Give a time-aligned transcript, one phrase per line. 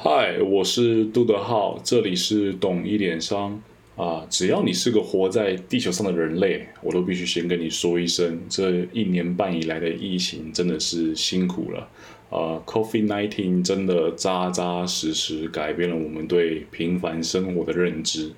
[0.00, 3.60] 嗨，我是杜德浩，这里是懂一点商
[3.96, 4.24] 啊。
[4.30, 11.88] 只要你是个活在地球上的人类，我都必须先跟你说一声，这一年半以来的疫情真的是辛苦了
[12.30, 12.62] 啊。
[12.64, 18.30] Covid-19 真的扎扎实实改变了我们对平凡生活的认知，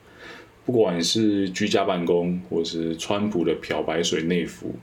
[0.65, 4.75] 不管是居家办公，或是川普的漂白水内服。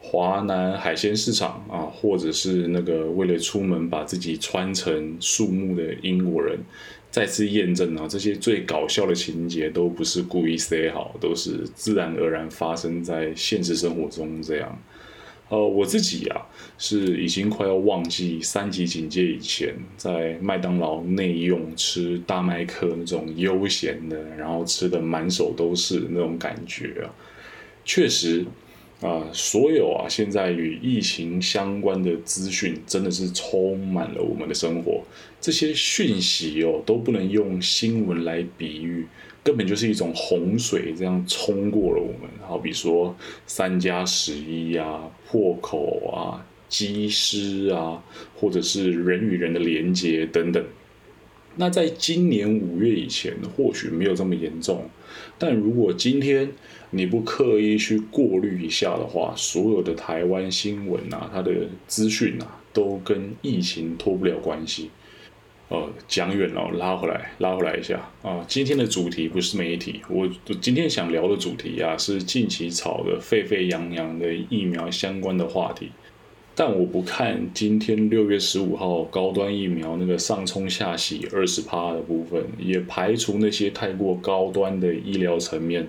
[0.00, 6.56] 华南海鲜市场啊，或者是那个为了出门把自己穿成树木的英国人，
[7.10, 14.78] 再次验证啊，这些最搞笑的情节都不是故意塞好，都是自然而然发生在现实生活中这样。
[15.48, 16.46] 呃，我自己啊，
[16.78, 27.10] 是已经快要忘记三级警戒以前在麦当劳内用吃大麦克那种悠闲的，然后吃的满手都是那种感觉啊，
[27.84, 28.46] 确实。
[29.00, 35.04] 啊，所有啊，现在与疫情相关的资讯真的是充满了我们的生活。
[35.40, 39.06] 这些讯息哦，都不能用新闻来比喻，
[39.44, 42.28] 根本就是一种洪水这样冲过了我们。
[42.46, 43.14] 好比说
[43.46, 48.02] 三加十一啊、破口啊、机师啊，
[48.34, 50.64] 或者是人与人的连接等等。
[51.60, 54.88] 那在今年五月以前，或许没有这么严重，
[55.36, 56.48] 但如果今天
[56.90, 61.52] 你不刻意去过滤一下的话，所有的台湾新闻啊，它的
[61.88, 64.90] 资讯啊，都跟疫情脱不了关系。
[65.68, 68.42] 呃，讲远了，拉回来，拉回来一下啊。
[68.48, 70.26] 今天的主题不是媒体，我
[70.62, 75.90] 今天想聊的主题啊，是近期炒的沸沸扬扬的疫苗相关的话题。
[76.60, 85.86] 但我不看今天六月十五号高端疫苗那个上冲下洗二十趴的部分，也排除那些太过高端的医疗层面。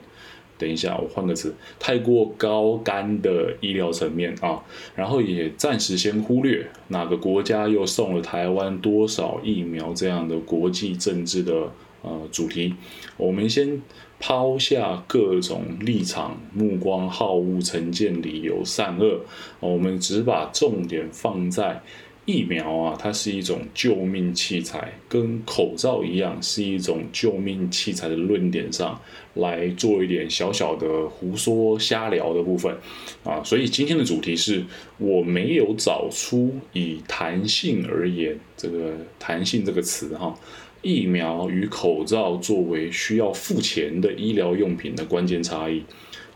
[0.59, 11.71] 等一下，我换个词，太过高干的医疗层面啊，然后也暂时先忽略哪个国家又送了台湾多少疫苗这样的国际政治的
[12.03, 12.75] 呃主题，
[13.17, 13.81] 我们先。
[14.19, 19.21] 抛下各种立场、目光、好恶、成见、理由、善恶，
[19.59, 21.81] 我们只把重点放在
[22.25, 28.99] 疫苗啊，它是一种救命器材，跟口罩一样是一种救命器材的论点上
[29.35, 32.77] 来做一点小小的胡说瞎聊的部分
[33.23, 33.41] 啊。
[33.43, 34.63] 所以今天的主题是
[34.99, 40.37] 我没有找出以弹性而言这个弹性这个词哈。
[40.81, 45.83] 疫苗与口罩作为需要付钱的医疗用品的关键差异，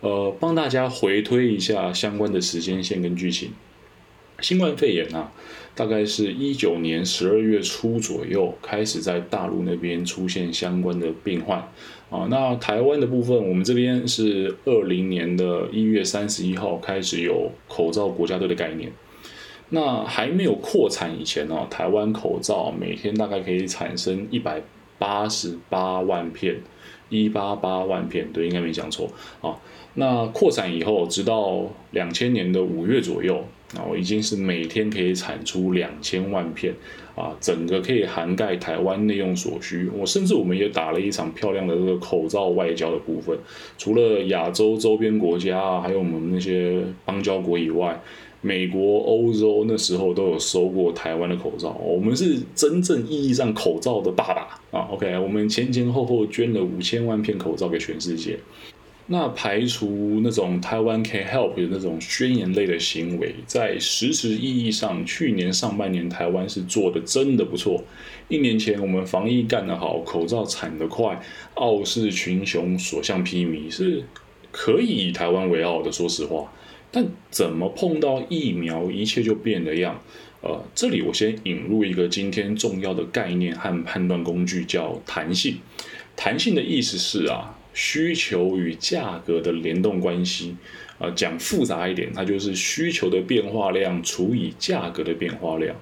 [0.02, 3.52] 呃，帮大家回推一下相关的时间线跟剧情。
[4.42, 5.32] 新冠肺炎啊，
[5.74, 11.60] 大概是一九年十二月初左右开始在大陆那边出现相关的病患
[12.10, 12.28] 啊。
[12.30, 18.92] 那台湾的部分，我们这边是二零年的一月三十一号开始有口罩国家队的概念。
[19.76, 24.62] 那还没有扩产以前呢，台湾口罩每天大概可以产生一百
[25.00, 26.58] 八十八万片，
[27.10, 29.10] 一八八万片，对，应该没讲错
[29.42, 29.58] 啊。
[29.96, 33.44] 那扩产以后，直到两千年的五月左右，
[33.76, 36.76] 啊，我已经是每天可以产出两千万片
[37.16, 39.90] 啊，整个可以涵盖台湾内用所需。
[39.98, 43.36] 我甚至我们也打了一场漂亮的这个口罩外交的部分，
[43.80, 48.00] 除了亚洲周边国家啊，还有我们那些邦交国以外。
[48.46, 54.86] 美国、欧洲那时候都有收过台湾的口罩，我们是真正意义上口罩的爸爸啊。
[54.92, 58.38] OK，我们前前后后捐了五千万片口罩给全世界。
[59.08, 67.82] 那排除那种台湾 can help 的那种宣言类的行为，在实质意义上，去年上半年台湾是做的真的不错。
[68.28, 71.22] 一年前我们防疫干得好，口罩产得快，
[71.54, 74.04] 傲视群雄，所向披靡，是
[74.52, 75.90] 可以以台湾为傲的。
[75.90, 76.52] 说实话。
[76.94, 80.00] 但怎么碰到疫苗，一切就变了样？
[80.42, 85.58] 呃，这里我先引入一个今天重要的概念和判断工具，叫弹性。
[86.16, 90.56] 弹性的意思是啊，需求与价格的联动关系。
[91.00, 95.76] 呃，讲复杂一点，它就是需求的变化量除以价格的变化量。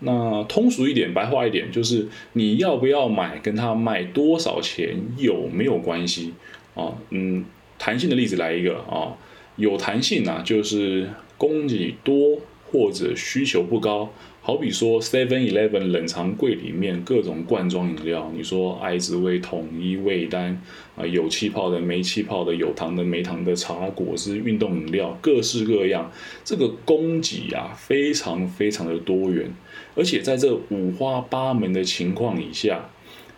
[0.00, 6.34] 那通俗一点，白话一点，就是你要不要买，跟它卖多少钱有没有关系
[6.74, 6.92] 啊？
[7.08, 7.46] 嗯，
[7.78, 9.16] 弹性的例子来一个啊。
[9.58, 12.40] 有弹性啊，就是供给多
[12.70, 14.10] 或者需求不高。
[14.40, 20.62] 好比说 Seven Eleven 冷藏柜里面各种罐装饮料，你说爱滋味统一味单
[20.96, 26.10] 啊，有气泡的、没气泡的，有糖的、没糖的，茶果汁、运动饮料，各式各样。
[26.44, 29.50] 这个供给啊，非常非常的多元，
[29.94, 32.88] 而且在这五花八门的情况以下。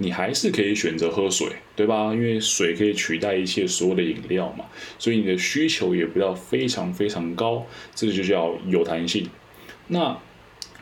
[0.02, 2.14] 你还是可以选择喝水，对吧？
[2.14, 4.64] 因为水可以取代一切所有的饮料嘛，
[4.98, 9.28] 所以你的需求也不要非常非常高，这就叫有弹性。
[9.88, 10.16] 那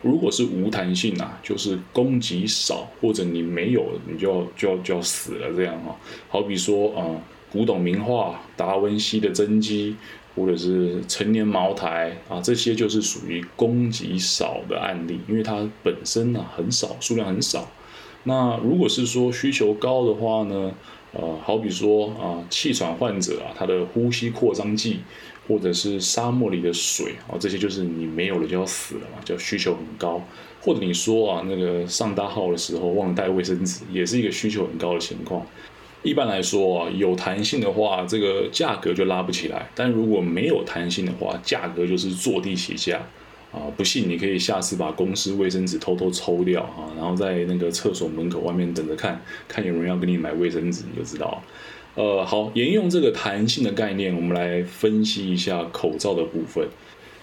[0.02, 5.96] 如果是无弹性啊，就是供给少或者你没有，你就要就要就要死了这样哈。
[6.28, 9.96] 好比说啊，古董名画、达文西的真迹，
[10.36, 17.68] 或者是陈年茅台啊，这些就是属于供给少的案例，因为它本身呢很少，数量很少。
[18.28, 20.72] 那如果是说需求高的话呢，
[21.14, 25.00] 呃，好比说啊，气喘患者啊，他的呼吸扩张剂。
[25.48, 30.22] 或者是沙漠里的水啊，这些就是你没有了就要死了嘛，叫需求很高。
[30.60, 35.46] 或者你说啊，那个上大号的时候忘了带卫生纸，也是一个需求很高的情况。
[36.02, 43.00] 一般来说啊，有弹性的话，这个价格就拉不起来；但如果没有弹性的话，价格就是坐地起价
[43.52, 43.70] 啊。
[43.76, 51.42] 不信你可以下次把公司卫生纸偷偷抽掉啊，然后在那个厕所门口外面等着看看有人要跟你买卫生纸，你就知道。
[51.94, 56.68] 呃，好，沿用这个弹性的概念，我们来分析一下口罩的部分。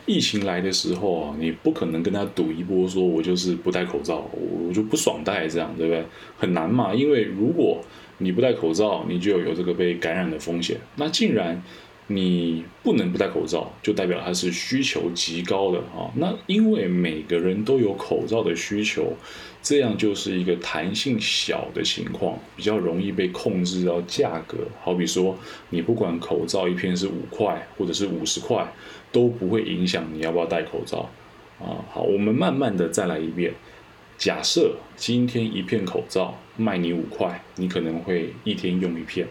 [0.06, 6.06] 疫情来的时候啊，你不可能跟他赌一波，说我就是不戴口罩，我就不爽戴这样，对不对？
[6.38, 7.82] 很难嘛，因为如果
[8.20, 10.78] 你不戴口罩，你就有这个被感染的风险。
[10.98, 11.64] 那竟然
[12.08, 16.12] 你不能不戴口罩，就代表它是需求极高的啊。
[16.16, 19.14] 那因为每个人都有口罩的需求。
[19.64, 24.60] 这样就是一个弹性小的情况，比较容易被控制到价格。
[24.84, 25.36] 好比说，
[25.72, 28.72] 你不管口罩一片是五块或者是五十块，
[29.12, 31.10] 都不会影响你要不要戴口罩
[31.60, 31.82] 啊。
[31.92, 33.56] 好，我们慢慢的再来一遍。
[34.20, 39.28] 假设今天一片口罩卖你五块，你可能会一天用一片。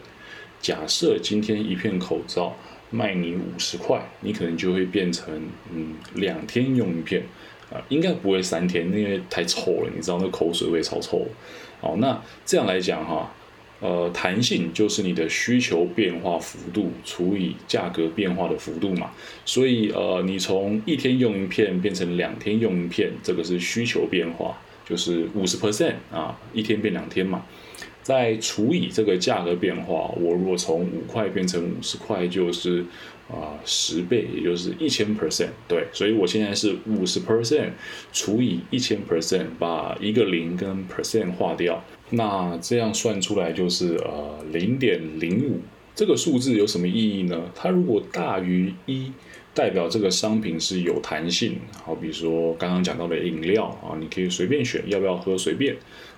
[0.65, 2.51] 假设今天一片口罩
[2.89, 5.39] 卖你五十块，你可能就会变成
[5.71, 7.21] 嗯两天用一片。
[7.69, 11.27] 啊，应该不会三天，因为太臭了，你知道那口水味超臭。
[11.81, 13.31] 好，那这样来讲哈，
[13.79, 19.11] 呃，弹性就是你的需求变化幅度除以价格变化的幅度嘛。
[19.45, 24.57] 所以呃，你从一天用一片变成两天用一片，这个是需求变化，
[24.87, 27.45] 就是五十 percent 啊，一天变两天嘛。
[28.05, 32.85] 再除以这个价格变化，我如果从五块变成五十块，就是
[33.27, 35.49] 啊十倍，也就是一千 percent。
[35.67, 37.71] 对，所以我现在是五十 percent
[38.13, 45.59] 除以一千 percent，把一个零跟 percent 划掉，那这样算出来就是呃零点零五。
[45.95, 47.49] 这个数字有什么意义呢？
[47.55, 49.11] 它如果大于一，
[49.55, 51.57] 代表这个商品是有弹性。
[51.83, 55.75] 好比说刚刚讲到的饮料啊，你可以随便选，要不要喝随便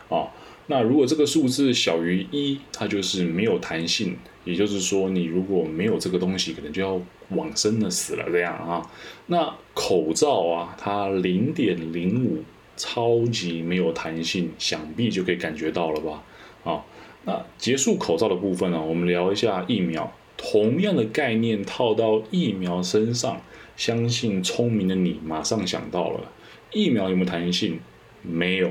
[0.09, 0.27] 啊。
[0.69, 8.85] 那如果这个数字小于一，它就是没有弹性，也就是说，你如果没有这个东西，可能就要往生的死了这样啊。
[9.27, 12.43] 那口罩啊，它零点零五，
[12.75, 16.23] 超级没有弹性，想必就可以感觉到了吧？
[16.65, 16.83] 啊，
[17.23, 20.13] 那结束口罩的部分呢，我们聊一下疫苗。
[20.35, 23.41] 同样的概念套到疫苗身上，
[23.75, 26.31] 相信聪明的你马上想到了，
[26.73, 27.79] 疫苗有没有弹性？
[28.21, 28.69] 没有。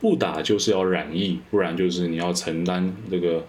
[0.00, 3.44] 不打就是要染疫，不然就是你要承担这个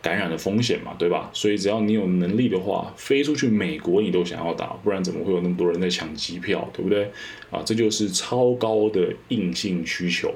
[0.00, 1.30] 感染的风险嘛，对吧？
[1.32, 7.10] 所以只要你有能力的话，飞出去美国你都想要打，不然怎么会有那么多人在抢机票，对不对？
[7.50, 10.32] 啊，这就是超高的硬性需求。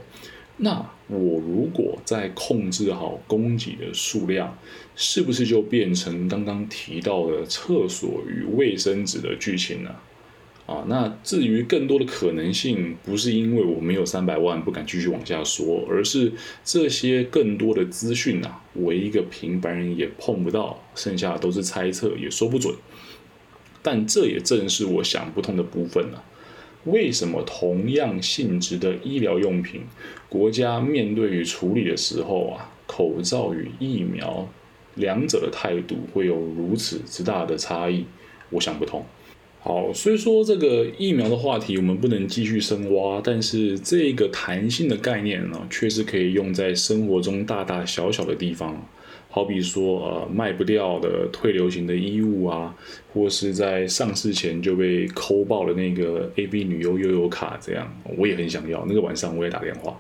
[0.57, 4.57] 那我如果在控制好供给的数量，
[4.95, 9.91] 是不是就变成刚刚提到的厕所与卫生纸的剧情呢？
[10.67, 16.33] 啊那至于更多的可能性，不是因为我没有三百万不敢继续往下说，而是
[16.65, 22.75] 这些更多的资讯啊，我一个平凡人也碰不到，剩下都是猜测，也说不准。
[23.83, 26.23] 但这也正是我想不通的部分了：
[26.85, 29.83] 为什么同样性质的医疗用品，
[30.29, 34.49] 国家面对与处理的时候啊，口罩与疫苗
[34.95, 38.07] 两者的态度会有如此之大的差异？
[38.51, 39.05] 我想不通。
[39.65, 48.85] 好，所以说这个疫苗的话题我们不能继续深挖，但是这个弹性的概念呢，确实可以用在生活中大大小小的地方，
[49.31, 52.75] 好比说呃卖不掉的退流行的衣物啊，
[53.15, 57.89] 或是在上市前就被抠爆的那个 A B 女优悠悠卡这样，
[58.19, 59.97] 我也很想要，那个晚上我也打电话。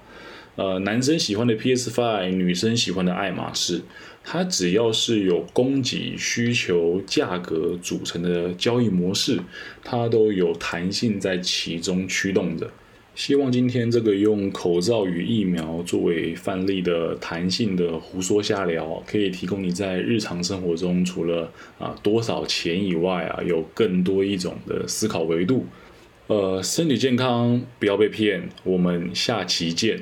[0.54, 3.80] 呃，男生喜欢的 PS Five，女生喜欢的爱马仕，
[4.22, 9.40] 它只要是有供给、需求、价格组成的交易模式，
[9.82, 12.70] 它都有弹性在其中驱动着。
[13.14, 25.66] 希望今天这个用口罩与疫苗作为范例的弹性的胡说瞎聊，可以提供你在日常生活中除了啊多少钱以外啊，有更多一种的思考维度。
[26.26, 28.48] 呃，身体健康，不要被骗。
[28.64, 30.00] 我们下期见。